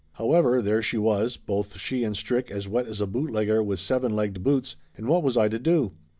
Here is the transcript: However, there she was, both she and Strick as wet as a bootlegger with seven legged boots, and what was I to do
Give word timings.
However, 0.13 0.63
there 0.63 0.81
she 0.81 0.97
was, 0.97 1.37
both 1.37 1.77
she 1.77 2.03
and 2.03 2.17
Strick 2.17 2.49
as 2.49 2.67
wet 2.67 2.87
as 2.87 3.01
a 3.01 3.05
bootlegger 3.05 3.61
with 3.61 3.79
seven 3.79 4.15
legged 4.15 4.41
boots, 4.41 4.75
and 4.97 5.07
what 5.07 5.21
was 5.21 5.37
I 5.37 5.47
to 5.49 5.59
do 5.59 5.91